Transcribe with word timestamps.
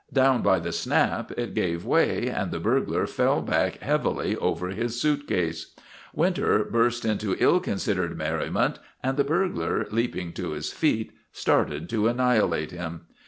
Down 0.11 0.41
by 0.41 0.57
the 0.57 0.71
snap 0.71 1.29
it 1.37 1.53
gave 1.53 1.85
way. 1.85 2.27
and 2.27 2.49
the 2.49 2.59
burglar 2.59 3.05
fell 3.05 3.39
back 3.39 3.77
heavily 3.81 4.35
over 4.37 4.69
his 4.69 4.99
suitcase. 4.99 5.75
Winter 6.11 6.63
burst 6.63 7.05
into 7.05 7.35
ill 7.37 7.59
considered 7.59 8.17
merriment, 8.17 8.79
and 9.03 9.15
the 9.15 9.23
burglar, 9.23 9.85
leaping 9.91 10.33
to 10.33 10.53
his 10.53 10.73
feet, 10.73 11.11
started 11.31 11.87
to 11.89 12.07
annihilate 12.07 12.71
him. 12.71 13.01